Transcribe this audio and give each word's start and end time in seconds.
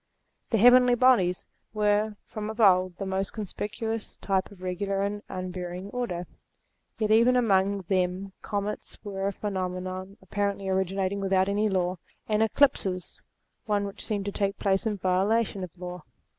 The 0.49 0.57
heavenly 0.57 0.95
bodies 0.95 1.45
were 1.75 2.15
from 2.25 2.49
of 2.49 2.59
old 2.59 2.97
the 2.97 3.05
most 3.05 3.33
conspicuous 3.33 4.15
types 4.17 4.51
of 4.51 4.63
regular 4.63 5.03
and 5.03 5.21
unvarying 5.29 5.91
order: 5.91 6.25
yet 6.97 7.11
even 7.11 7.35
among 7.35 7.81
them 7.83 8.33
comets 8.41 8.97
were 9.03 9.27
a 9.27 9.31
phenomenon 9.31 10.17
apparently 10.19 10.67
originating 10.69 11.19
without 11.19 11.47
any 11.47 11.67
law, 11.67 11.97
and 12.27 12.41
eclipses, 12.41 13.21
one 13.67 13.85
which 13.85 14.03
seemed 14.03 14.25
to 14.25 14.31
take 14.31 14.57
place 14.57 14.87
in 14.87 14.97
violation 14.97 15.63
of 15.63 15.77
law. 15.77 16.01